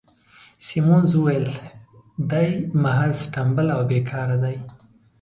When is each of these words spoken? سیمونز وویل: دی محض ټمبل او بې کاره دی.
سیمونز 0.65 1.11
وویل: 1.15 1.47
دی 2.31 2.49
محض 2.83 3.17
ټمبل 3.33 3.67
او 3.75 3.81
بې 3.89 3.99
کاره 4.09 4.37
دی. 4.43 4.55